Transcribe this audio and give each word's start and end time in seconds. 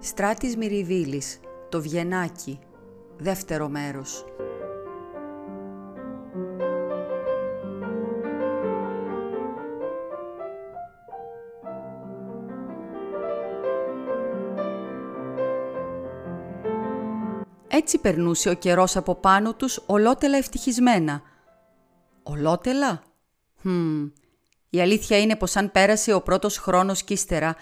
Στράτης 0.00 0.56
Μυριβίλης, 0.56 1.40
το 1.68 1.80
Βιενάκι, 1.80 2.58
δεύτερο 3.16 3.68
μέρος. 3.68 4.24
Έτσι 17.68 17.98
περνούσε 17.98 18.50
ο 18.50 18.54
καιρός 18.54 18.96
από 18.96 19.14
πάνω 19.14 19.54
τους 19.54 19.82
ολότελα 19.86 20.36
ευτυχισμένα. 20.36 21.22
Ολότελα; 22.22 23.02
Χμ, 23.60 24.06
η 24.70 24.80
αλήθεια 24.80 25.18
είναι 25.18 25.36
πως 25.36 25.56
αν 25.56 25.70
πέρασε 25.70 26.12
ο 26.12 26.22
πρώτος 26.22 26.58
χρόνος 26.58 27.02
κι 27.02 27.12
ύστερα, 27.12 27.56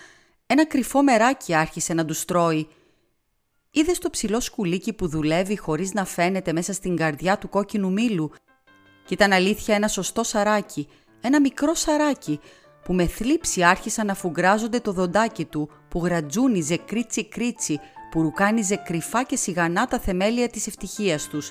ένα 0.47 0.67
κρυφό 0.67 1.03
μεράκι 1.03 1.55
άρχισε 1.55 1.95
να 1.95 2.05
τους 2.05 2.25
τρώει. 2.25 2.69
Είδες 3.71 3.99
το 3.99 4.11
ψηλό 4.11 4.41
σκουλίκι 4.41 4.93
που 4.93 5.09
δουλεύει 5.09 5.59
χωρίς 5.59 5.93
να 5.93 6.05
φαίνεται 6.05 6.53
μέσα 6.53 6.73
στην 6.73 6.97
καρδιά 6.97 7.39
του 7.39 7.49
κόκκινου 7.49 7.93
μήλου 7.93 8.33
κι 9.05 9.15
ήταν 9.15 9.33
αλήθεια 9.33 9.75
ένα 9.75 9.89
σωστό 9.89 10.23
σαράκι, 10.23 10.89
ένα 11.21 11.41
μικρό 11.41 11.75
σαράκι 11.75 12.41
που 12.85 12.95
με 12.95 13.07
θλίψη 13.07 13.63
άρχισαν 13.63 14.07
να 14.07 14.15
φουγκράζονται 14.15 14.81
το 14.81 14.93
δοντάκι 14.93 15.45
του 15.45 15.71
που 15.89 16.05
γρατζούνιζε 16.05 16.77
κρίτσι 16.77 17.25
κρίτσι 17.25 17.81
που 18.11 18.23
ρουκάνιζε 18.23 18.77
κρυφά 18.77 19.23
και 19.23 19.37
σιγανά 19.37 19.87
τα 19.87 19.99
θεμέλια 19.99 20.49
της 20.49 20.67
ευτυχίας 20.67 21.29
τους. 21.29 21.51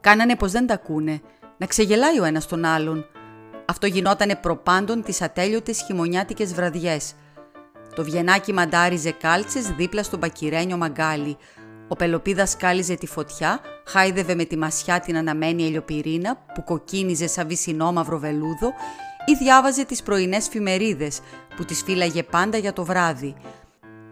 Κάνανε 0.00 0.36
πως 0.36 0.52
δεν 0.52 0.66
τα 0.66 0.74
ακούνε, 0.74 1.20
να 1.56 1.66
ξεγελάει 1.66 2.20
ο 2.20 2.24
ένας 2.24 2.46
τον 2.46 2.64
άλλον. 2.64 3.06
Αυτό 3.64 3.86
γινότανε 3.86 4.36
προπάντων 4.36 5.02
τις 5.02 5.22
ατέλειωτες 5.22 5.82
χειμωνιάτικες 5.82 6.54
βραδιές. 6.54 7.14
Το 7.94 8.04
Βιενάκι 8.04 8.52
μαντάριζε 8.52 9.10
κάλτσες 9.10 9.70
δίπλα 9.70 10.02
στον 10.02 10.20
Πακυρένιο 10.20 10.76
μαγκάλι. 10.76 11.36
Ο 11.88 11.96
Πελοπίδας 11.96 12.50
σκάλιζε 12.50 12.94
τη 12.94 13.06
φωτιά, 13.06 13.60
χάιδευε 13.86 14.34
με 14.34 14.44
τη 14.44 14.56
μασιά 14.56 15.00
την 15.00 15.16
αναμένη 15.16 15.64
ελιοπυρίνα 15.64 16.36
που 16.54 16.64
κοκκίνιζε 16.64 17.26
σαν 17.26 17.48
βυσινό 17.48 17.92
μαύρο 17.92 18.18
βελούδο 18.18 18.72
ή 19.26 19.34
διάβαζε 19.34 19.84
τις 19.84 20.02
πρωινές 20.02 20.48
φημερίδες 20.48 21.20
που 21.56 21.64
τις 21.64 21.82
φύλαγε 21.82 22.22
πάντα 22.22 22.58
για 22.58 22.72
το 22.72 22.84
βράδυ. 22.84 23.34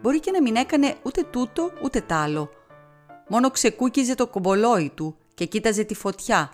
Μπορεί 0.03 0.21
και 0.21 0.31
να 0.31 0.43
μην 0.43 0.57
έκανε 0.57 0.97
ούτε 1.03 1.23
τούτο 1.23 1.73
ούτε 1.83 2.01
τ' 2.01 2.13
άλλο. 2.13 2.51
Μόνο 3.29 3.51
ξεκούκιζε 3.51 4.15
το 4.15 4.27
κομπολόι 4.27 4.93
του 4.95 5.17
και 5.35 5.45
κοίταζε 5.45 5.83
τη 5.85 5.95
φωτιά. 5.95 6.51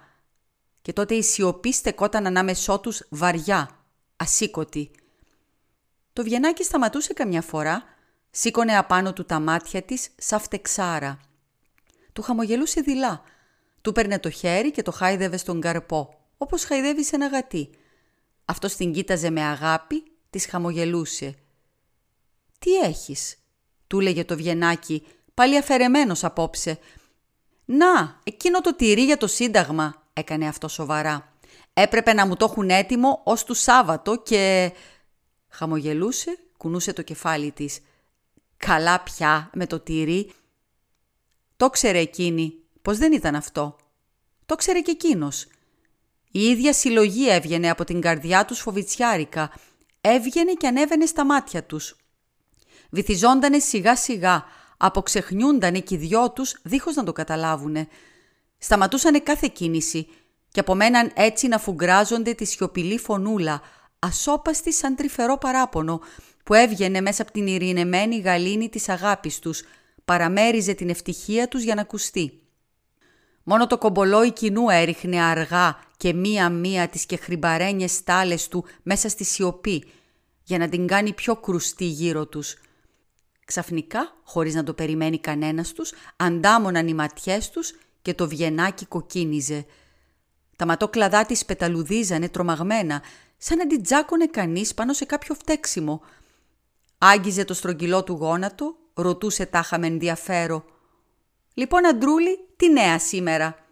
Και 0.83 0.93
τότε 0.93 1.15
η 1.15 1.23
σιωπή 1.23 1.73
στεκόταν 1.73 2.27
ανάμεσό 2.27 2.79
τους 2.79 3.03
βαριά, 3.09 3.69
ασήκωτη. 4.17 4.91
Το 6.17 6.23
Βιενάκι 6.23 6.65
σταματούσε 6.65 7.13
καμιά 7.13 7.43
φορά, 7.43 7.85
σήκωνε 8.31 8.77
απάνω 8.77 9.13
του 9.13 9.25
τα 9.25 9.41
μάτια 9.41 9.83
της 9.83 10.09
σαν 10.17 10.41
φτεξάρα. 10.41 11.21
Του 12.13 12.23
χαμογελούσε 12.23 12.81
δειλά. 12.81 13.23
Του 13.81 13.93
παίρνε 13.93 14.19
το 14.19 14.31
χέρι 14.31 14.71
και 14.71 14.83
το 14.83 14.91
χάιδευε 14.91 15.37
στον 15.37 15.61
καρπό, 15.61 16.19
όπως 16.37 16.65
χαϊδεύει 16.65 17.05
σε 17.05 17.15
ένα 17.15 17.27
γατί. 17.27 17.71
Αυτός 18.45 18.77
την 18.77 18.93
κοίταζε 18.93 19.31
με 19.31 19.43
αγάπη, 19.43 20.03
της 20.31 20.47
χαμογελούσε. 20.47 21.35
«Τι 22.59 22.75
έχεις» 22.75 23.37
του 23.87 24.01
λέγε 24.01 24.25
το 24.25 24.37
Βιενάκι, 24.37 25.07
πάλι 25.35 25.57
αφαιρεμένος 25.57 26.25
απόψε. 26.25 26.79
«Να, 27.65 28.21
εκείνο 28.25 28.61
το 28.61 28.75
τυρί 28.75 29.05
για 29.05 29.17
το 29.17 29.27
Σύνταγμα», 29.27 30.03
έκανε 30.13 30.49
αυτό 30.49 30.69
σοβαρά. 30.69 31.33
«Έπρεπε 31.73 32.13
να 32.13 32.27
μου 32.27 32.37
το 32.37 32.45
έχουν 32.45 32.71
έτοιμο 32.71 33.21
ως 33.25 33.45
του 33.45 33.55
Σάββατο 33.55 34.23
και...» 34.23 34.73
Χαμογελούσε, 35.57 36.39
κουνούσε 36.57 36.93
το 36.93 37.03
κεφάλι 37.03 37.51
της. 37.51 37.81
«Καλά 38.57 39.01
πια 39.01 39.51
με 39.55 39.67
το 39.67 39.81
τυρί». 39.81 40.33
Το 41.57 41.71
ξέρε 41.71 41.99
εκείνη, 41.99 42.55
πως 42.83 42.99
δεν 42.99 43.13
ήταν 43.13 43.35
αυτό. 43.35 43.77
Το 44.47 44.55
ξέρε 44.55 44.81
και 44.81 44.91
εκείνος. 44.91 45.47
Η 46.31 46.41
ίδια 46.41 46.73
συλλογή 46.73 47.31
έβγαινε 47.31 47.71
από 47.71 47.85
την 47.85 48.01
καρδιά 48.01 48.45
τους 48.45 48.61
φοβητσιάρικα. 48.61 49.53
Έβγαινε 50.01 50.53
και 50.53 50.67
ανέβαινε 50.67 51.07
στα 51.07 51.25
μάτια 51.25 51.65
τους 51.65 51.97
βυθιζόντανε 52.91 53.59
σιγά 53.59 53.97
σιγά, 53.97 54.45
αποξεχνιούντανε 54.77 55.81
και 55.81 55.95
οι 55.95 55.99
δυο 55.99 56.31
τους 56.31 56.57
δίχως 56.63 56.95
να 56.95 57.05
το 57.05 57.13
καταλάβουνε. 57.13 57.89
Σταματούσανε 58.59 59.21
κάθε 59.21 59.51
κίνηση 59.53 60.09
και 60.51 60.61
απομέναν 60.61 61.13
έτσι 61.15 61.49
να 61.49 61.59
φουγκράζονται 61.59 62.35
τη 62.35 62.45
σιωπηλή 62.45 62.99
φωνούλα, 62.99 63.61
ασώπαστη 63.99 64.73
σαν 64.73 64.97
τρυφερό 64.97 65.39
παράπονο, 65.39 66.01
που 66.45 66.55
έβγαινε 66.55 67.01
μέσα 67.01 67.23
από 67.23 67.33
την 67.33 67.47
ειρηνεμένη 67.47 68.19
γαλήνη 68.19 68.69
της 68.69 68.89
αγάπης 68.89 69.39
τους, 69.39 69.63
παραμέριζε 70.05 70.73
την 70.75 70.89
ευτυχία 70.89 71.49
τους 71.49 71.63
για 71.63 71.75
να 71.75 71.81
ακουστεί. 71.81 72.41
Μόνο 73.43 73.67
το 73.67 73.79
κομπολόι 73.79 74.33
κοινού 74.33 74.69
έριχνε 74.69 75.23
αργά 75.23 75.79
και 75.97 76.13
μία-μία 76.13 76.89
τις 76.89 77.07
και 77.07 77.17
χρυμπαρένιες 77.17 77.93
στάλες 77.93 78.49
του 78.49 78.65
μέσα 78.83 79.09
στη 79.09 79.25
σιωπή, 79.25 79.85
για 80.43 80.59
να 80.59 80.69
την 80.69 80.87
κάνει 80.87 81.13
πιο 81.13 81.37
κρουστή 81.37 81.85
γύρω 81.85 82.27
τους. 82.27 82.57
Ξαφνικά, 83.45 84.17
χωρίς 84.25 84.55
να 84.55 84.63
το 84.63 84.75
περιμένει 84.75 85.19
κανένας 85.19 85.73
τους, 85.73 85.93
αντάμωναν 86.17 86.89
οι 86.89 86.95
ματιές 86.95 87.51
τους 87.51 87.75
και 88.03 88.15
το 88.15 88.29
βιενάκι 88.29 88.87
κοκκίνιζε. 88.87 89.67
Τα 90.57 90.67
ματόκλαδά 90.67 91.27
της 91.27 91.45
πεταλουδίζανε 91.45 92.29
τρομαγμένα, 92.29 93.03
σαν 93.39 93.59
να 93.59 93.67
την 93.67 93.83
τζάκωνε 93.83 94.27
κανείς 94.27 94.75
πάνω 94.75 94.93
σε 94.93 95.05
κάποιο 95.05 95.35
φταίξιμο. 95.35 96.03
Άγγιζε 96.99 97.45
το 97.45 97.55
στρογγυλό 97.55 98.05
του 98.05 98.13
γόνατο, 98.13 98.77
ρωτούσε 98.95 99.47
τάχα 99.47 99.79
με 99.79 99.87
ενδιαφέρο. 99.87 100.65
«Λοιπόν, 101.55 101.87
Αντρούλη, 101.87 102.39
τι 102.57 102.73
νέα 102.73 102.99
σήμερα» 102.99 103.67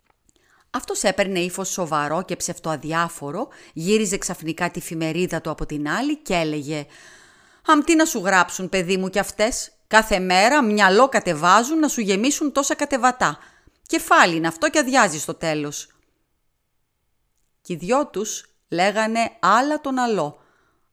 Αυτός 0.76 1.02
έπαιρνε 1.02 1.38
ύφος 1.38 1.68
σοβαρό 1.68 2.22
και 2.22 2.36
ψευτοαδιάφορο, 2.36 3.48
γύριζε 3.72 4.18
ξαφνικά 4.18 4.70
τη 4.70 4.80
φημερίδα 4.80 5.40
του 5.40 5.50
από 5.50 5.66
την 5.66 5.88
άλλη 5.88 6.16
και 6.16 6.34
έλεγε 6.34 6.86
«Αμ 7.66 7.80
τι 7.80 7.94
να 7.94 8.04
σου 8.04 8.18
γράψουν 8.18 8.68
παιδί 8.68 8.96
μου 8.96 9.08
κι 9.08 9.18
αυτές, 9.18 9.72
κάθε 9.86 10.18
μέρα 10.18 10.62
μυαλό 10.64 11.08
κατεβάζουν 11.08 11.78
να 11.78 11.88
σου 11.88 12.00
γεμίσουν 12.00 12.52
τόσα 12.52 12.74
κατεβατά. 12.74 13.38
Κεφάλι 13.86 14.36
είναι 14.36 14.46
αυτό 14.46 14.70
και 14.70 14.78
αδειάζει 14.78 15.18
στο 15.18 15.34
τέλος». 15.34 15.88
Κι 17.60 17.72
οι 17.72 17.76
δυο 17.76 18.06
τους 18.06 18.53
λέγανε 18.68 19.30
άλλα 19.40 19.80
τον 19.80 19.98
αλό. 19.98 20.38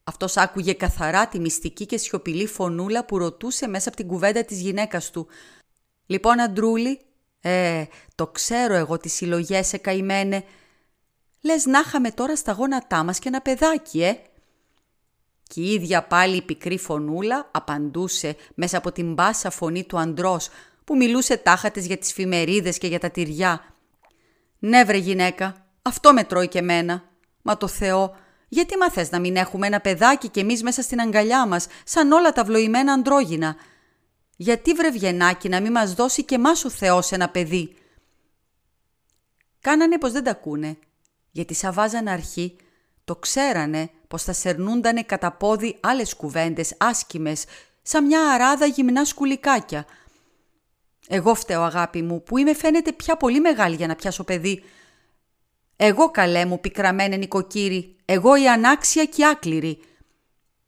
Αυτός 0.03 0.37
άκουγε 0.37 0.73
καθαρά 0.73 1.27
τη 1.27 1.39
μυστική 1.39 1.85
και 1.85 1.97
σιωπηλή 1.97 2.47
φωνούλα 2.47 3.05
που 3.05 3.17
ρωτούσε 3.17 3.67
μέσα 3.67 3.87
από 3.87 3.97
την 3.97 4.07
κουβέντα 4.07 4.43
της 4.43 4.61
γυναίκας 4.61 5.11
του. 5.11 5.27
«Λοιπόν, 6.05 6.39
Αντρούλη, 6.39 6.99
ε, 7.41 7.83
το 8.15 8.27
ξέρω 8.27 8.73
εγώ 8.73 8.97
τι 8.97 9.09
συλλογές 9.09 9.67
σε 9.67 9.77
καημένε. 9.77 10.43
Λες 11.41 11.65
να 11.65 11.79
είχαμε 11.79 12.11
τώρα 12.11 12.35
στα 12.35 12.51
γόνατά 12.51 13.03
μας 13.03 13.19
και 13.19 13.27
ένα 13.27 13.41
παιδάκι, 13.41 14.03
ε. 14.03 14.17
Και 15.47 15.61
η 15.61 15.73
ίδια 15.73 16.03
πάλι 16.03 16.35
η 16.35 16.41
πικρή 16.41 16.77
φωνούλα 16.77 17.49
απαντούσε 17.51 18.35
μέσα 18.53 18.77
από 18.77 18.91
την 18.91 19.13
μπάσα 19.13 19.49
φωνή 19.49 19.83
του 19.83 19.99
αντρός 19.99 20.49
που 20.83 20.95
μιλούσε 20.95 21.37
τάχατες 21.37 21.85
για 21.85 21.97
τις 21.97 22.13
φημερίδες 22.13 22.77
και 22.77 22.87
για 22.87 22.99
τα 22.99 23.09
τυριά. 23.09 23.75
«Ναι 24.59 24.83
βρε 24.83 24.97
γυναίκα, 24.97 25.65
αυτό 25.81 26.13
με 26.13 26.23
τρώει 26.23 26.47
και 26.47 26.59
εμένα. 26.59 27.10
Μα 27.41 27.57
το 27.57 27.67
Θεό, 27.67 28.15
γιατί 28.47 28.77
μα 28.77 28.91
θες 28.91 29.11
να 29.11 29.19
μην 29.19 29.35
έχουμε 29.35 29.67
ένα 29.67 29.79
παιδάκι 29.79 30.29
κι 30.29 30.39
εμείς 30.39 30.63
μέσα 30.63 30.81
στην 30.81 30.99
αγκαλιά 30.99 31.47
μας, 31.47 31.67
σαν 31.83 32.11
όλα 32.11 32.31
τα 32.31 32.43
βλοημένα 32.43 32.93
αντρόγινα; 32.93 33.55
Γιατί 34.35 34.73
βρε 34.73 34.89
Βιενάκη 34.89 35.49
να 35.49 35.61
μην 35.61 35.71
μας 35.71 35.93
δώσει 35.93 36.23
και 36.23 36.37
μας 36.37 36.65
ο 36.65 36.69
Θεός 36.69 37.11
ένα 37.11 37.29
παιδί; 37.29 37.75
Κάνανε 39.61 39.97
πως 39.97 40.11
δεν 40.11 40.23
τα 40.23 40.31
ακούνε, 40.31 40.77
γιατί 41.31 41.53
σαν 41.53 41.73
βάζανε 41.73 42.11
αρχή, 42.11 42.55
το 43.03 43.15
ξέρανε 43.15 43.89
πως 44.07 44.23
θα 44.23 44.33
σερνούντανε 44.33 45.03
κατά 45.03 45.31
πόδι 45.31 45.77
άλλες 45.79 46.15
κουβέντες 46.15 46.75
άσκημες, 46.77 47.45
σαν 47.81 48.05
μια 48.05 48.29
αράδα 48.31 48.65
γυμνά 48.65 49.05
σκουλικάκια. 49.05 49.85
Εγώ 51.07 51.35
φταίω 51.35 51.61
αγάπη 51.61 52.01
μου, 52.01 52.23
που 52.23 52.37
είμαι 52.37 52.53
φαίνεται 52.53 52.91
πια 52.91 53.17
πολύ 53.17 53.39
μεγάλη 53.39 53.75
για 53.75 53.87
να 53.87 53.95
πιάσω 53.95 54.23
παιδί. 54.23 54.63
Εγώ 55.83 56.11
καλέ 56.11 56.45
μου 56.45 56.59
πικραμένε 56.59 57.15
νοικοκύρη, 57.15 57.95
εγώ 58.05 58.35
η 58.35 58.47
ανάξια 58.47 59.05
και 59.05 59.25
άκληρη. 59.25 59.79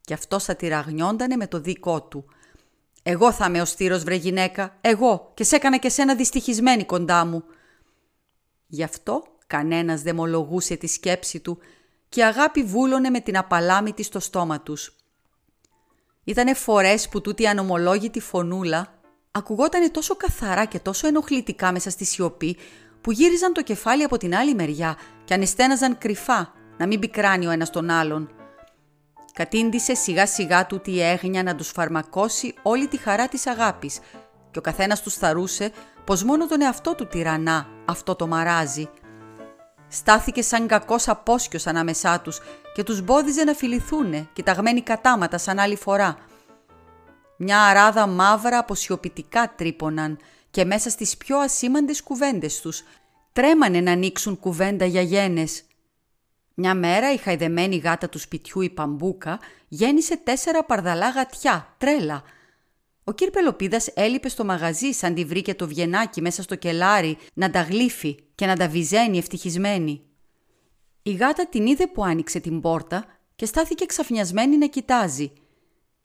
Κι 0.01 0.13
αυτό 0.13 0.39
θα 0.39 0.55
τυραγνιόντανε 0.55 1.35
με 1.35 1.47
το 1.47 1.59
δικό 1.59 2.03
του. 2.03 2.25
Εγώ 3.03 3.31
θα 3.31 3.45
είμαι 3.45 3.61
ο 3.61 3.65
στήρος 3.65 4.03
βρε 4.03 4.15
γυναίκα, 4.15 4.77
εγώ 4.81 5.31
και 5.33 5.43
σε 5.43 5.55
έκανα 5.55 5.77
και 5.77 5.89
σένα 5.89 6.15
δυστυχισμένη 6.15 6.85
κοντά 6.85 7.25
μου. 7.25 7.43
Γι' 8.67 8.83
αυτό 8.83 9.23
κανένας 9.47 10.01
δεν 10.01 10.15
μολογούσε 10.15 10.75
τη 10.75 10.87
σκέψη 10.87 11.39
του 11.39 11.57
και 12.09 12.19
η 12.19 12.23
αγάπη 12.23 12.63
βούλωνε 12.63 13.09
με 13.09 13.19
την 13.19 13.37
απαλάμη 13.37 13.93
της 13.93 14.05
στο 14.05 14.19
στόμα 14.19 14.61
τους. 14.61 14.95
Ήτανε 16.23 16.53
φορές 16.53 17.09
που 17.09 17.21
τούτη 17.21 17.47
ανομολόγητη 17.47 18.19
φωνούλα 18.19 18.99
ακουγότανε 19.31 19.89
τόσο 19.89 20.15
καθαρά 20.15 20.65
και 20.65 20.79
τόσο 20.79 21.07
ενοχλητικά 21.07 21.71
μέσα 21.71 21.89
στη 21.89 22.05
σιωπή 22.05 22.57
που 23.03 23.11
γύριζαν 23.11 23.53
το 23.53 23.63
κεφάλι 23.63 24.03
από 24.03 24.17
την 24.17 24.35
άλλη 24.35 24.55
μεριά 24.55 24.97
και 25.23 25.33
ανιστέναζαν 25.33 25.97
κρυφά 25.97 26.53
να 26.77 26.87
μην 26.87 26.99
πικράνει 26.99 27.47
ο 27.47 27.51
ένας 27.51 27.69
τον 27.69 27.89
άλλον. 27.89 28.29
Κατήντησε 29.33 29.93
σιγά 29.93 30.25
σιγά 30.25 30.65
τούτη 30.65 30.91
η 30.91 31.01
έγνοια 31.01 31.43
να 31.43 31.55
τους 31.55 31.69
φαρμακώσει 31.69 32.53
όλη 32.61 32.87
τη 32.87 32.97
χαρά 32.97 33.27
της 33.27 33.47
αγάπης 33.47 33.99
και 34.51 34.59
ο 34.59 34.61
καθένας 34.61 35.01
τους 35.01 35.13
θαρούσε 35.13 35.71
πως 36.03 36.23
μόνο 36.23 36.47
τον 36.47 36.61
εαυτό 36.61 36.95
του 36.95 37.07
τυραννά 37.07 37.67
αυτό 37.85 38.15
το 38.15 38.27
μαράζει. 38.27 38.89
Στάθηκε 39.87 40.41
σαν 40.41 40.67
κακός 40.67 41.07
απόσκιος 41.07 41.67
ανάμεσά 41.67 42.19
τους 42.19 42.39
και 42.73 42.83
τους 42.83 43.01
μπόδιζε 43.01 43.43
να 43.43 43.53
φιληθούνε, 43.53 44.27
κοιταγμένοι 44.33 44.81
κατάματα 44.81 45.37
σαν 45.37 45.59
άλλη 45.59 45.75
φορά. 45.75 46.17
Μια 47.37 47.61
αράδα 47.61 48.07
μαύρα 48.07 48.57
αποσιωπητικά 48.57 49.53
τρύπωναν 49.55 50.17
και 50.53 50.65
μέσα 50.65 50.89
στις 50.89 51.17
πιο 51.17 51.37
ασήμαντες 51.37 52.03
κουβέντες 52.03 52.61
τους 52.61 52.83
τρέμανε 53.33 53.81
να 53.81 53.91
ανοίξουν 53.91 54.39
κουβέντα 54.39 54.85
για 54.85 55.01
γένες. 55.01 55.63
Μια 56.53 56.75
μέρα 56.75 57.13
η 57.13 57.17
χαϊδεμένη 57.17 57.75
γάτα 57.75 58.09
του 58.09 58.19
σπιτιού 58.19 58.61
η 58.61 58.69
Παμπούκα 58.69 59.39
γέννησε 59.67 60.17
τέσσερα 60.17 60.63
παρδαλά 60.63 61.09
γατιά, 61.09 61.75
τρέλα. 61.77 62.23
Ο 63.03 63.11
κύρ 63.11 63.29
Πελοπίδας 63.29 63.87
έλειπε 63.87 64.29
στο 64.29 64.45
μαγαζί 64.45 64.91
σαν 64.91 65.13
τη 65.13 65.25
βρήκε 65.25 65.55
το 65.55 65.67
βιενάκι 65.67 66.21
μέσα 66.21 66.41
στο 66.41 66.55
κελάρι 66.55 67.17
να 67.33 67.49
τα 67.49 67.61
γλύφει 67.61 68.19
και 68.35 68.45
να 68.45 68.55
τα 68.55 68.67
βυζένει 68.67 69.17
ευτυχισμένη. 69.17 70.01
Η 71.03 71.11
γάτα 71.11 71.47
την 71.47 71.65
είδε 71.65 71.87
που 71.87 72.03
άνοιξε 72.03 72.39
την 72.39 72.61
πόρτα 72.61 73.05
και 73.35 73.45
στάθηκε 73.45 73.85
ξαφνιασμένη 73.85 74.57
να 74.57 74.67
κοιτάζει. 74.67 75.33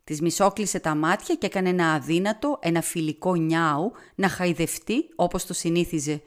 Της 0.09 0.21
μισόκλεισε 0.21 0.81
τα 0.81 0.95
μάτια 0.95 1.35
και 1.35 1.47
έκανε 1.47 1.69
ένα 1.69 1.93
αδύνατο, 1.93 2.59
ένα 2.63 2.81
φιλικό 2.81 3.35
νιάου 3.35 3.93
να 4.15 4.29
χαϊδευτεί 4.29 5.09
όπως 5.15 5.47
το 5.47 5.55
συνήθιζε. 5.55 6.23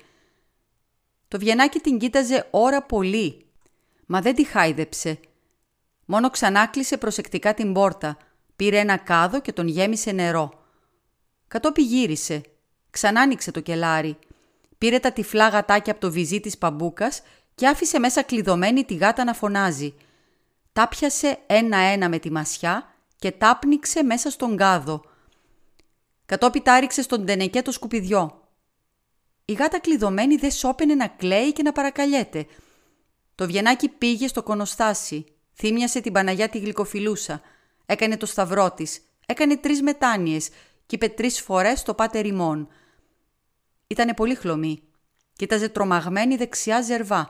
Το 1.27 1.39
βιενάκι 1.39 1.79
την 1.79 1.97
κοίταζε 1.97 2.47
ώρα 2.51 2.83
πολύ 2.83 3.45
μα 4.05 4.21
δεν 4.21 4.35
τη 4.35 4.43
χάιδεψε. 4.43 5.19
Μόνο 6.05 6.29
ξανάκλεισε 6.29 6.97
προσεκτικά 6.97 7.53
την 7.53 7.73
πόρτα, 7.73 8.17
πήρε 8.55 8.79
ένα 8.79 8.97
κάδο 8.97 9.41
και 9.41 9.53
τον 9.53 9.67
γέμισε 9.67 10.11
νερό. 10.11 10.63
Κατόπι 11.47 11.81
γύρισε, 11.81 12.41
ξανά 12.89 13.21
άνοιξε 13.21 13.51
το 13.51 13.59
κελάρι, 13.59 14.17
πήρε 14.77 14.99
τα 14.99 15.11
τυφλά 15.11 15.47
γατάκια 15.47 15.91
από 15.91 16.01
το 16.01 16.11
βυζί 16.11 16.39
της 16.39 16.57
παμπούκας 16.57 17.21
και 17.55 17.67
άφησε 17.67 17.99
μέσα 17.99 18.23
κλειδωμένη 18.23 18.83
τη 18.83 18.93
γάτα 18.95 19.23
να 19.23 19.33
φωνάζει. 19.33 19.93
Τα 20.73 20.87
πιασε 20.87 21.39
ένα-ένα 21.47 22.09
με 22.09 22.19
τη 22.19 22.31
μασιά 22.31 22.90
και 23.21 23.31
τάπνιξε 23.31 24.03
μέσα 24.03 24.29
στον 24.29 24.57
κάδο. 24.57 25.01
Κατόπι 26.25 26.61
τάριξε 26.61 27.01
στον 27.01 27.25
τενεκέ 27.25 27.61
το 27.61 27.71
σκουπιδιό. 27.71 28.47
Η 29.45 29.53
γάτα 29.53 29.79
κλειδωμένη 29.79 30.35
δεν 30.35 30.51
σώπαινε 30.51 30.95
να 30.95 31.07
κλαίει 31.07 31.53
και 31.53 31.63
να 31.63 31.71
παρακαλιέται– 31.71 32.45
το 33.41 33.47
Βιενάκι 33.47 33.89
πήγε 33.89 34.27
στο 34.27 34.43
κονοστάσι, 34.43 35.25
θύμιασε 35.53 36.01
την 36.01 36.13
Παναγιά 36.13 36.49
τη 36.49 36.59
γλυκοφιλούσα, 36.59 37.41
έκανε 37.85 38.17
το 38.17 38.25
σταυρό 38.25 38.71
της, 38.71 39.01
έκανε 39.25 39.57
τρεις 39.57 39.81
μετάνοιες 39.81 40.49
και 40.85 40.95
είπε 40.95 41.07
τρεις 41.07 41.41
φορές 41.41 41.83
το 41.83 41.93
πάτερ 41.93 42.25
ημών. 42.25 42.67
Ήτανε 43.87 44.13
πολύ 44.13 44.35
χλωμή. 44.35 44.81
Κοίταζε 45.33 45.69
τρομαγμένη 45.69 46.35
δεξιά 46.35 46.81
ζερβά 46.81 47.29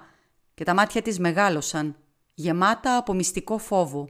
και 0.54 0.64
τα 0.64 0.74
μάτια 0.74 1.02
της 1.02 1.20
μεγάλωσαν, 1.20 1.96
γεμάτα 2.34 2.98
από 2.98 3.14
μυστικό 3.14 3.58
φόβο. 3.58 4.10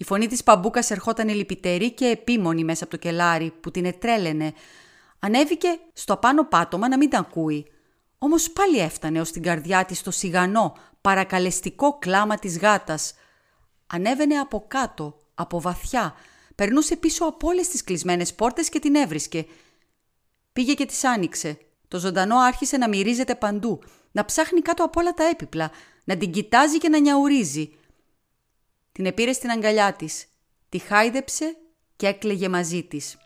Η 0.00 0.04
φωνή 0.04 0.26
της 0.26 0.42
παμπούκας 0.42 0.90
ερχόταν 0.90 1.28
λυπητερή 1.28 1.92
και 1.92 2.06
επίμονη 2.06 2.64
μέσα 2.64 2.84
από 2.84 2.92
το 2.92 2.98
κελάρι 2.98 3.52
που 3.60 3.70
την 3.70 3.84
ετρέλαινε. 3.84 4.52
Ανέβηκε 5.18 5.68
στο 5.92 6.16
πάνω 6.16 6.44
πάτωμα 6.44 6.88
να 6.88 6.96
μην 6.96 7.10
τα 7.10 7.18
ακούει– 7.18 7.66
όμως 8.22 8.50
πάλι 8.50 8.78
έφτανε 8.78 9.20
ως 9.20 9.30
την 9.30 9.42
καρδιά 9.42 9.84
της 9.84 10.02
το 10.02 10.10
σιγανό, 10.10 10.76
παρακαλεστικό 11.00 11.98
κλάμα 11.98 12.36
της 12.36 12.58
γάτας. 12.58 13.14
Ανέβαινε 13.86 14.38
από 14.38 14.64
κάτω, 14.68 15.16
από 15.34 15.60
βαθιά, 15.60 16.14
περνούσε 16.54 16.96
πίσω 16.96 17.24
από 17.24 17.46
όλες 17.46 17.68
τις 17.68 17.84
κλεισμένες 17.84 18.34
πόρτες 18.34 18.68
και 18.68 18.78
την 18.78 18.94
έβρισκε. 18.94 19.46
Πήγε 20.52 20.74
και 20.74 20.86
τις 20.86 21.04
άνοιξε. 21.04 21.58
Το 21.88 21.98
ζωντανό 21.98 22.38
άρχισε 22.38 22.76
να 22.76 22.88
μυρίζεται 22.88 23.34
παντού, 23.34 23.82
να 24.12 24.24
ψάχνει 24.24 24.60
κάτω 24.60 24.84
από 24.84 25.00
όλα 25.00 25.14
τα 25.14 25.24
έπιπλα, 25.24 25.70
να 26.04 26.16
την 26.16 26.30
κοιτάζει 26.30 26.78
και 26.78 26.88
να 26.88 26.98
νιαουρίζει. 26.98 27.74
Την 28.92 29.06
επήρε 29.06 29.32
στην 29.32 29.50
αγκαλιά 29.50 29.92
της, 29.92 30.26
τη 30.68 30.78
χάιδεψε 30.78 31.56
και 31.96 32.06
έκλαιγε 32.06 32.48
μαζί 32.48 32.82
της. 32.82 33.16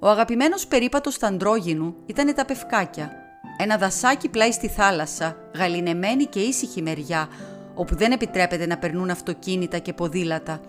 Ο 0.00 0.10
αγαπημένος 0.10 0.66
περίπατος 0.66 1.14
Σταντρόγινου 1.14 1.96
ήταν 2.06 2.34
τα 2.34 2.44
πευκάκια. 2.44 3.27
Ένα 3.60 3.76
δασάκι 3.76 4.28
πλάι 4.28 4.52
στη 4.52 4.68
θάλασσα, 4.68 5.36
γαλινεμένη 5.54 6.24
και 6.24 6.40
ήσυχη 6.40 6.82
μεριά, 6.82 7.28
όπου 7.74 7.96
δεν 7.96 8.12
επιτρέπεται 8.12 8.66
να 8.66 8.78
περνούν 8.78 9.10
αυτοκίνητα 9.10 9.78
και 9.78 9.92
ποδήλατα. 9.92 10.60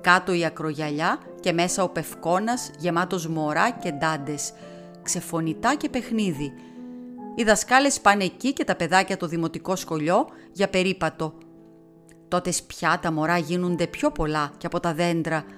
Κάτω 0.00 0.32
η 0.32 0.44
ακρογιαλιά 0.44 1.18
και 1.40 1.52
μέσα 1.52 1.82
ο 1.82 1.88
πευκόνας 1.88 2.70
γεμάτος 2.78 3.26
μωρά 3.26 3.70
και 3.70 3.92
ντάντες, 3.92 4.52
ξεφωνητά 5.02 5.74
και 5.74 5.88
παιχνίδι. 5.88 6.52
Οι 7.34 7.42
δασκάλες 7.42 8.00
πάνε 8.00 8.24
εκεί 8.24 8.52
και 8.52 8.64
τα 8.64 8.76
παιδάκια 8.76 9.16
το 9.16 9.26
δημοτικό 9.26 9.76
σχολείο 9.76 10.26
για 10.52 10.68
περίπατο. 10.68 11.34
Τότε 12.28 12.52
πια 12.66 12.98
τα 13.02 13.12
μωρά 13.12 13.38
γίνονται 13.38 13.86
πιο 13.86 14.10
πολλά 14.10 14.50
και 14.58 14.66
από 14.66 14.80
τα 14.80 14.94
δέντρα– 14.94 15.44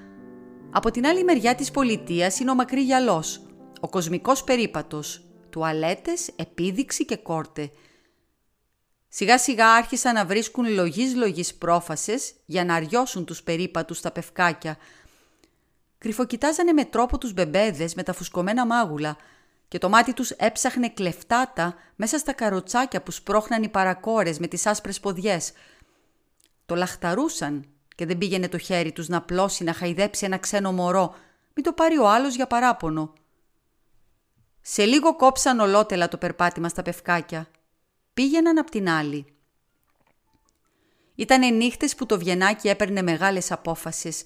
από 0.73 0.90
την 0.90 1.06
άλλη 1.06 1.25
μεριά 1.25 1.55
της 1.55 1.70
πολιτείας 1.70 2.40
είναι 2.40 2.50
ο 2.50 2.55
μακρύ 2.55 2.81
γυαλός, 2.81 3.40
ο 3.81 3.88
κοσμικός 3.88 4.44
περίπατος, 4.44 5.25
τουαλέτες, 5.50 6.29
επίδειξη 6.37 7.05
και 7.05 7.17
κόρτε. 7.17 7.70
Σιγά 9.08 9.38
σιγά 9.38 9.73
άρχισαν 9.73 10.14
να 10.14 10.25
βρίσκουν 10.26 10.69
λογής 10.69 11.14
λογής 11.14 11.55
πρόφασες 11.55 12.32
για 12.44 12.64
να 12.64 12.75
αριώσουν 12.75 13.25
τους 13.25 13.43
περίπατους 13.43 13.99
στα 13.99 14.11
πευκάκια. 14.11 14.76
Κρυφοκοιτάζανε 15.99 16.73
με 16.73 16.85
τρόπο 16.85 17.19
τους 17.19 17.33
μπεμπέδες 17.33 17.95
με 17.95 18.02
τα 18.02 18.12
φουσκωμένα 18.12 18.66
μάγουλα 18.66 19.16
και 19.69 19.78
το 19.78 19.88
μάτι 19.88 20.12
τους 20.12 20.30
έψαχνε 20.30 20.88
κλεφτάτα 20.88 21.75
μέσα 21.97 22.19
στα 22.19 22.33
καροτσάκια 22.33 23.02
που 23.02 23.11
σπρώχναν 23.11 23.62
οι 23.62 23.69
παρακόρες 23.69 24.38
με 24.38 24.47
τις 24.47 24.66
άσπρες 24.66 25.00
ποδιές. 25.00 25.52
Το 26.66 26.75
λαχταρούσαν 26.75 27.64
και 27.95 28.07
δεν 28.07 28.19
πήγαινε 28.19 28.49
το 28.49 28.59
χέρι 28.59 28.92
τους 28.92 29.09
να 29.09 29.23
πλώσει, 29.23 29.64
να 29.64 29.73
χαϊδέψει 29.73 30.25
ένα 30.25 30.38
ξένο 30.38 30.73
μωρό, 30.73 31.14
μην 31.54 31.64
το 31.64 31.73
πάρει 31.73 31.99
ο 31.99 32.09
άλλος 32.09 32.35
για 32.35 32.47
παράπονο. 32.47 33.12
Σε 34.62 34.85
λίγο 34.85 35.17
κόψαν 35.17 35.61
ολότελα 35.61 36.09
το 36.09 36.17
περπάτημα 36.17 36.69
στα 36.69 36.83
πευκάκια. 36.83 37.49
Πήγαιναν 38.14 38.59
απ' 38.59 38.71
την 38.71 38.88
άλλη. 38.88 39.25
Ήτανε 41.14 41.47
νύχτες 41.47 41.95
που 41.95 42.07
το 42.07 42.19
Βιενάκι 42.19 42.69
έπαιρνε 42.69 43.02
μεγάλες 43.02 43.52
απόφασεις. 43.52 44.25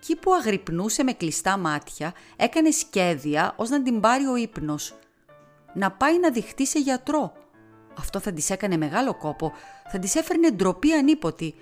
Κι 0.00 0.16
που 0.16 0.34
αγρυπνούσε 0.34 1.02
με 1.02 1.12
κλειστά 1.12 1.56
μάτια, 1.56 2.14
έκανε 2.36 2.70
σχέδια 2.70 3.54
ως 3.56 3.68
να 3.68 3.82
την 3.82 4.00
πάρει 4.00 4.26
ο 4.26 4.36
ύπνος. 4.36 4.94
Να 5.74 5.90
πάει 5.90 6.18
να 6.18 6.30
δειχτεί 6.30 6.66
σε 6.66 6.78
γιατρό. 6.78 7.32
Αυτό 7.98 8.20
θα 8.20 8.32
της 8.32 8.50
έκανε 8.50 8.76
μεγάλο 8.76 9.14
κόπο, 9.14 9.52
θα 9.88 9.98
της 9.98 10.14
έφερνε 10.14 10.50
ντροπή 10.50 10.92
ανίποτη 10.92 11.54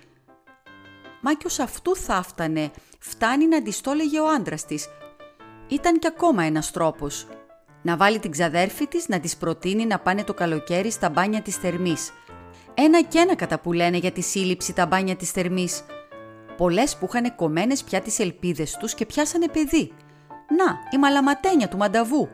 Μα 1.27 1.33
κι 1.33 1.45
ως 1.45 1.59
αυτού 1.59 1.95
θα 1.95 2.23
φτανε, 2.23 2.71
φτάνει 2.99 3.47
να 3.47 3.61
της 3.61 3.81
το 3.81 3.91
έλεγε 3.91 4.19
ο 4.19 4.27
άντρας 4.27 4.65
της. 4.65 4.87
Ήταν 5.67 5.99
κι 5.99 6.07
ακόμα 6.07 6.43
ένας 6.43 6.71
τρόπος. 6.71 7.27
Να 7.85 7.97
βάλει 7.97 8.19
την 8.19 8.31
ξαδέρφη 8.31 8.87
της 8.87 9.07
να 9.07 9.19
της 9.19 9.37
προτείνει 9.37 9.85
να 9.85 9.99
πάνε 9.99 10.23
το 10.23 10.33
καλοκαίρι 10.33 10.91
στα 10.91 11.09
μπάνια 11.09 11.41
της 11.41 11.55
θερμής. 11.55 12.11
Ένα 12.73 13.01
και 13.01 13.17
ένα 13.17 13.35
κατά 13.35 13.59
που 13.59 13.73
λένε 13.73 13.97
για 13.97 14.11
τη 14.11 14.21
σύλληψη 14.21 14.73
τα 14.73 14.85
μπάνια 14.85 15.15
της 15.15 15.31
θερμής. 15.31 15.85
Πολλές 16.57 16.97
που 16.97 17.05
είχαν 17.09 17.35
κομμένες 17.35 17.83
πια 17.83 18.01
τις 18.01 18.19
ελπίδες 18.19 18.77
τους 18.77 18.93
και 18.93 19.05
πιάσανε 19.05 19.47
παιδί. 19.47 19.93
Να, 20.29 20.79
η 20.91 20.97
μαλαματένια 20.97 21.67
του 21.67 21.77
μανταβού. 21.77 22.29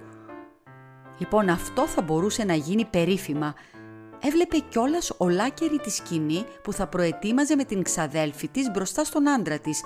Λοιπόν 1.18 1.50
αυτό 1.50 1.88
θα 1.88 2.02
μπορούσε 2.02 2.44
να 2.44 2.54
γίνει 2.54 2.86
περίφημα 2.86 3.56
έβλεπε 4.22 4.58
κιόλας 4.70 5.12
ολάκερη 5.18 5.78
τη 5.78 5.90
σκηνή 5.90 6.44
που 6.64 6.74
θα 6.74 6.88
προετοίμαζε 6.88 7.56
με 7.56 7.64
την 7.64 7.84
ξαδέλφη 7.84 8.48
της 8.48 8.72
μπροστά 8.72 9.04
στον 9.04 9.30
άντρα 9.30 9.60
της. 9.60 9.84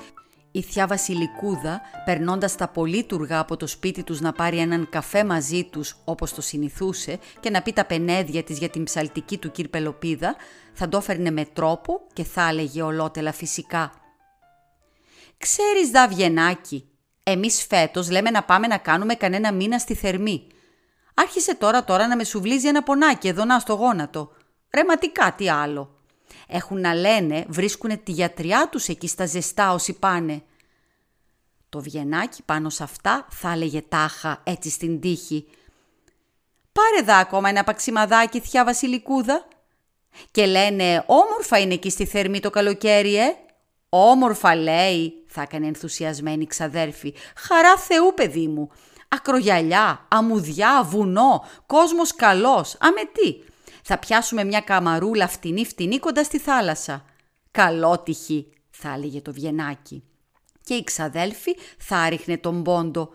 Η 0.55 0.61
θιά 0.61 0.87
Βασιλικούδα, 0.87 1.81
περνώντας 2.05 2.55
τα 2.55 2.67
πολύτουργα 2.67 3.39
από 3.39 3.57
το 3.57 3.67
σπίτι 3.67 4.03
τους 4.03 4.21
να 4.21 4.31
πάρει 4.31 4.57
έναν 4.57 4.89
καφέ 4.89 5.23
μαζί 5.23 5.63
τους 5.63 5.95
όπως 6.05 6.33
το 6.33 6.41
συνηθούσε 6.41 7.19
και 7.39 7.49
να 7.49 7.61
πει 7.61 7.73
τα 7.73 7.85
πενέδια 7.85 8.43
της 8.43 8.57
για 8.57 8.69
την 8.69 8.83
ψαλτική 8.83 9.37
του 9.37 9.51
κύρ 9.51 9.67
Πελοπίδα, 9.67 10.35
θα 10.73 10.89
το 10.89 10.97
έφερνε 10.97 11.31
με 11.31 11.45
τρόπο 11.45 12.01
και 12.13 12.23
θα 12.23 12.47
έλεγε 12.47 12.81
ολότελα 12.81 13.31
φυσικά. 13.31 13.91
«Ξέρεις 15.37 15.89
Δαβιενάκη, 15.91 16.89
εμείς 17.23 17.65
φέτος 17.69 18.09
λέμε 18.09 18.29
να 18.29 18.43
πάμε 18.43 18.67
να 18.67 18.77
κάνουμε 18.77 19.13
κανένα 19.13 19.53
μήνα 19.53 19.79
στη 19.79 19.93
Θερμή. 19.93 20.47
Άρχισε 21.13 21.55
τώρα 21.55 21.83
τώρα 21.83 22.07
να 22.07 22.15
με 22.15 22.23
σουβλίζει 22.23 22.67
ένα 22.67 22.83
πονάκι 22.83 23.27
εδώ 23.27 23.45
να 23.45 23.59
στο 23.59 23.73
γόνατο. 23.73 24.31
Ρεματικά, 24.73 25.33
τι 25.33 25.49
άλλο. 25.49 25.94
Έχουν 26.47 26.79
να 26.79 26.93
λένε, 26.93 27.45
βρίσκουν 27.47 28.03
τη 28.03 28.11
γιατριά 28.11 28.69
τους 28.71 28.87
εκεί 28.87 29.07
στα 29.07 29.25
ζεστά 29.25 29.73
όσοι 29.73 29.93
πάνε. 29.93 30.41
Το 31.69 31.81
Βιενάκι 31.81 32.43
πάνω 32.43 32.69
σε 32.69 32.83
αυτά 32.83 33.27
θα 33.29 33.51
έλεγε 33.51 33.81
τάχα 33.81 34.41
έτσι 34.43 34.69
στην 34.69 34.99
τύχη. 34.99 35.47
Πάρε 36.71 37.05
δά 37.05 37.17
ακόμα 37.17 37.49
ένα 37.49 37.63
παξιμαδάκι, 37.63 38.39
θιά 38.39 38.65
Βασιλικούδα. 38.65 39.47
Και 40.31 40.45
λένε 40.45 41.03
όμορφα 41.07 41.59
είναι 41.59 41.73
εκεί 41.73 41.89
στη 41.89 42.05
θερμή 42.05 42.39
το 42.39 42.49
καλοκαίρι, 42.49 43.15
ε. 43.15 43.35
Όμορφα 43.89 44.55
λέει, 44.55 45.23
θα 45.27 45.41
έκανε 45.41 45.67
ενθουσιασμένη 45.67 46.45
ξαδέρφη. 46.45 47.13
Χαρά 47.35 47.77
Θεού, 47.77 48.13
παιδί 48.13 48.47
μου. 48.47 48.69
Ακρογιαλιά, 49.07 50.07
αμμουδιά, 50.07 50.83
βουνό, 50.83 51.45
κόσμος 51.65 52.15
καλός. 52.15 52.77
Αμέ 52.79 53.01
τι. 53.13 53.53
Θα 53.87 53.97
πιάσουμε 53.97 54.43
μια 54.43 54.59
καμαρούλα 54.59 55.27
φτηνή 55.27 55.65
φτηνή 55.65 55.99
κοντά 55.99 56.23
στη 56.23 56.39
θάλασσα. 56.39 57.05
Καλότυχη, 57.51 58.53
θα 58.69 58.93
έλεγε 58.93 59.21
το 59.21 59.33
Βιενάκι. 59.33 60.03
Και 60.63 60.73
η 60.73 60.83
ξαδέλφη 60.83 61.55
θα 61.77 62.09
ρίχνε 62.09 62.37
τον 62.37 62.63
πόντο. 62.63 63.09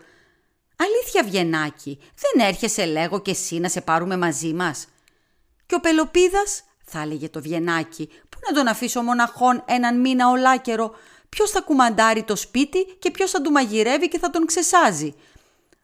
Αλήθεια 0.75 1.31
Βιενάκι, 1.31 1.99
δεν 2.15 2.47
έρχεσαι 2.47 2.85
λέγω 2.85 3.21
και 3.21 3.31
εσύ 3.31 3.59
να 3.59 3.69
σε 3.69 3.81
πάρουμε 3.81 4.17
μαζί 4.17 4.53
μας; 4.53 4.87
Και 5.65 5.75
ο 5.75 5.79
Πελοπίδας, 5.79 6.63
θα 6.85 7.01
έλεγε 7.01 7.29
το 7.29 7.41
Βιενάκι, 7.41 8.07
πού 8.29 8.37
να 8.47 8.53
τον 8.53 8.67
αφήσω 8.67 9.01
μοναχόν 9.01 9.63
έναν 9.67 9.99
μήνα 9.99 10.29
ολάκερο, 10.29 10.95
ποιος 11.29 11.51
θα 11.51 11.61
κουμαντάρει 11.61 12.23
το 12.23 12.35
σπίτι 12.35 12.85
και 12.99 13.11
ποιος 13.11 13.31
θα 13.31 13.41
του 13.41 13.51
μαγειρεύει 13.51 14.07
και 14.07 14.19
θα 14.19 14.29
τον 14.29 14.45
ξεσάζει; 14.45 15.15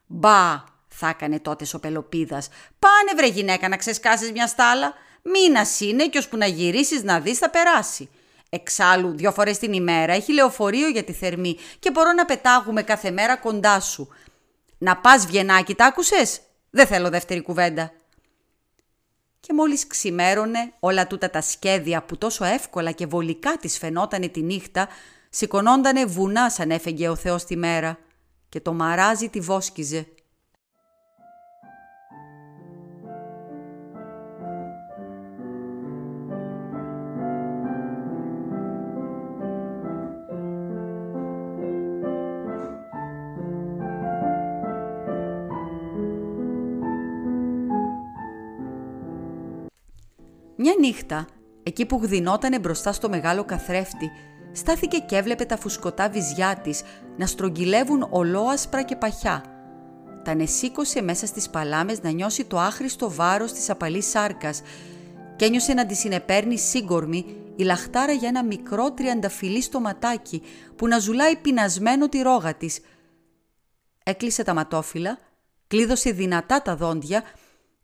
Μπα, 0.05 0.63
θα 0.99 1.09
έκανε 1.09 1.39
τότε 1.39 1.65
ο 1.73 1.79
Πελοπίδας. 1.79 2.49
Πάνε 2.79 3.11
βρε 3.15 3.27
γυναίκα 3.27 3.67
να 3.67 3.77
ξεσκάσεις 3.77 4.31
μια 4.31 4.47
στάλα. 4.47 4.93
Μήνας 5.21 5.79
είναι 5.79 6.07
και 6.07 6.17
ώσπου 6.17 6.37
να 6.37 6.45
γυρίσεις 6.45 7.03
να 7.03 7.19
δεις 7.19 7.37
θα 7.37 7.49
περάσει. 7.49 8.09
Εξάλλου, 8.49 9.15
δυο 9.15 9.31
φορές 9.31 9.57
την 9.57 9.73
ημέρα 9.73 10.13
έχει 10.13 10.33
λεωφορείο 10.33 10.87
για 10.87 11.03
τη 11.03 11.13
θερμή 11.13 11.57
και 11.79 11.91
μπορώ 11.91 12.11
να 12.11 12.25
πετάγουμε 12.25 12.83
κάθε 12.83 13.11
μέρα 13.11 13.37
κοντά 13.37 13.79
σου. 13.79 14.09
Να 14.77 14.97
πας 14.97 15.25
Βιενάκι, 15.25 15.75
τ' 15.75 15.81
άκουσες; 15.81 16.41
Δεν 16.69 16.87
θέλω 16.87 17.09
δεύτερη 17.09 17.41
κουβέντα. 17.41 17.91
Και 19.39 19.53
μόλις 19.53 19.87
ξημέρωνε 19.87 20.73
όλα 20.79 21.07
τούτα 21.07 21.29
τα 21.29 21.41
σχέδια 21.41 22.03
που 22.03 22.17
τόσο 22.17 22.45
εύκολα 22.45 22.91
και 22.91 23.05
βολικά 23.05 23.57
της 23.57 23.77
φαινότανε 23.77 24.27
τη 24.27 24.41
νύχτα, 24.41 24.87
σηκωνόντανε 25.29 26.05
βουνά 26.05 26.49
σαν 26.49 26.71
έφεγε 26.71 27.09
ο 27.09 27.15
Θεός 27.15 27.45
τη 27.45 27.57
μέρα 27.57 27.97
και 28.49 28.59
το 28.59 28.73
μαράζι 28.73 29.29
τη 29.29 29.39
βόσκιζε. 29.39 30.07
Μια 50.67 50.75
νύχτα, 50.79 51.27
εκεί 51.63 51.85
που 51.85 51.99
γδινότανε 52.03 52.59
μπροστά 52.59 52.91
στο 52.91 53.09
μεγάλο 53.09 53.43
καθρέφτη, 53.45 54.11
στάθηκε 54.51 54.97
και 54.97 55.15
έβλεπε 55.15 55.45
τα 55.45 55.57
φουσκωτά 55.57 56.09
βυζιά 56.09 56.59
της 56.63 56.81
να 57.17 57.25
στρογγυλεύουν 57.25 58.07
ολόασπρα 58.09 58.83
και 58.83 58.95
παχιά. 58.95 59.43
Τα 60.23 60.33
νεσήκωσε 60.33 61.01
μέσα 61.01 61.25
στις 61.25 61.49
παλάμες 61.49 62.01
να 62.01 62.09
νιώσει 62.09 62.45
το 62.45 62.59
άχρηστο 62.59 63.11
βάρος 63.11 63.53
της 63.53 63.69
απαλής 63.69 64.09
σάρκας 64.09 64.61
και 65.35 65.45
ένιωσε 65.45 65.73
να 65.73 65.85
τη 65.85 65.95
συνεπέρνει 65.95 66.57
σύγκορμη 66.57 67.25
η 67.55 67.63
λαχτάρα 67.63 68.11
για 68.11 68.27
ένα 68.27 68.43
μικρό 68.43 68.91
τριανταφυλλί 68.91 69.61
στοματάκι 69.61 70.41
που 70.75 70.87
να 70.87 70.99
ζουλάει 70.99 71.35
πεινασμένο 71.35 72.09
τη 72.09 72.21
ρόγα 72.21 72.55
της. 72.55 72.79
Έκλεισε 74.03 74.43
τα 74.43 74.53
ματόφυλλα, 74.53 75.17
κλείδωσε 75.67 76.11
δυνατά 76.11 76.61
τα 76.61 76.75
δόντια 76.75 77.23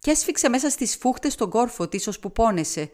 και 0.03 0.11
έσφιξε 0.11 0.49
μέσα 0.49 0.69
στις 0.69 0.95
φούχτες 0.95 1.35
τον 1.35 1.49
κόρφο 1.49 1.87
της 1.87 2.07
ώσπου 2.07 2.31
πόνεσε. 2.31 2.89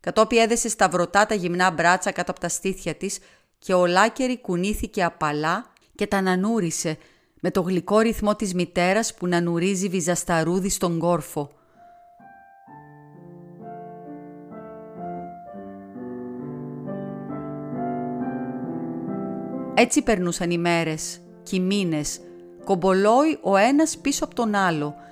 Κατόπι 0.00 0.38
έδεσε 0.38 0.68
σταυρωτά 0.68 1.26
τα 1.26 1.34
γυμνά 1.34 1.70
μπράτσα 1.70 2.10
κάτω 2.10 2.30
από 2.30 2.40
τα 2.40 2.48
στήθια 2.48 2.94
της 2.94 3.18
και 3.58 3.74
ο 3.74 3.86
Λάκερη 3.86 4.40
κουνήθηκε 4.40 5.04
απαλά 5.04 5.72
και 5.94 6.06
τα 6.06 6.20
νανούρισε 6.20 6.98
με 7.40 7.50
το 7.50 7.60
γλυκό 7.60 7.98
ρυθμό 7.98 8.36
της 8.36 8.54
μητέρας 8.54 9.14
που 9.14 9.26
νανουρίζει 9.26 9.88
βυζασταρούδις 9.88 10.74
στον 10.74 10.98
κόρφο. 10.98 11.50
Έτσι 19.74 20.02
περνούσαν 20.02 20.50
οι 20.50 20.58
μέρες 20.58 21.20
και 21.42 21.56
οι 21.56 21.60
μήνες, 21.60 22.20
κομπολόι 22.64 23.38
ο 23.40 23.56
ένας 23.56 23.98
πίσω 23.98 24.24
από 24.24 24.34
τον 24.34 24.54
άλλο– 24.54 24.94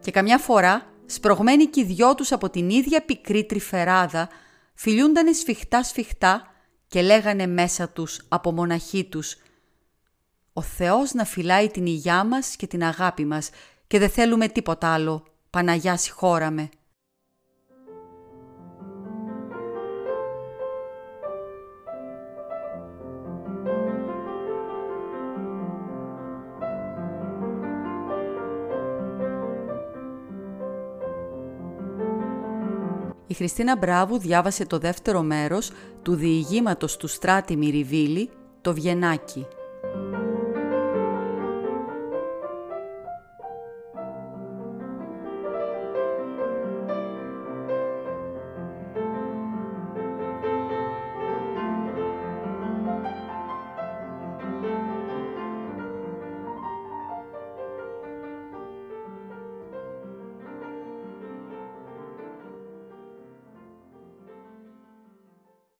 και 0.00 0.10
καμιά 0.10 0.38
φορά, 0.38 0.86
σπρωγμένοι 1.06 1.66
κι 1.66 1.80
οι 1.80 1.84
δυο 1.84 2.14
τους 2.14 2.32
από 2.32 2.50
την 2.50 2.70
ίδια 2.70 3.04
πικρή 3.04 3.44
τρυφεράδα, 3.44 4.28
φιλιούντανε 4.74 5.32
σφιχτά 5.32 5.82
σφιχτά 5.82 6.46
και 6.88 7.02
λέγανε 7.02 7.46
μέσα 7.46 7.88
τους 7.88 8.20
από 8.28 8.52
μοναχοί 8.52 9.04
τους 9.04 9.36
«Ο 10.52 10.62
Θεός 10.62 11.12
να 11.12 11.24
φυλάει 11.24 11.68
την 11.68 11.86
υγειά 11.86 12.24
μας 12.24 12.56
και 12.56 12.66
την 12.66 12.84
αγάπη 12.84 13.24
μας 13.24 13.50
και 13.86 13.98
δεν 13.98 14.10
θέλουμε 14.10 14.48
τίποτα 14.48 14.92
άλλο. 14.92 15.26
Παναγιά 15.50 15.96
συγχώραμε». 15.96 16.68
Χριστίνα 33.40 33.76
Μπράβου 33.76 34.18
διάβασε 34.18 34.66
το 34.66 34.78
δεύτερο 34.78 35.22
μέρος 35.22 35.70
του 36.02 36.14
διηγήματος 36.14 36.96
του 36.96 37.06
Στράτη 37.06 37.56
Μυριβίλη, 37.56 38.30
το 38.60 38.74
Βιενάκι. 38.74 39.46